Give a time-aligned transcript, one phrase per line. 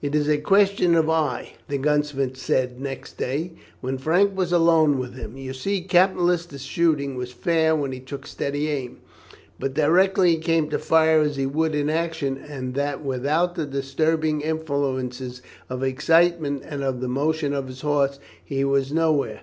[0.00, 5.00] "It is a question of eye," the gunsmith said next day, when Frank was alone
[5.00, 5.36] with him.
[5.36, 8.98] "You see Captain Lister's shooting was fair when he took a steady aim,
[9.58, 13.66] but directly he came to fire as he would in action, and that without the
[13.66, 19.40] disturbing influences of excitement and of the motion of his horse, he was nowhere.